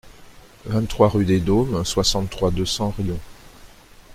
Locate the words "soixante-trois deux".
1.85-2.65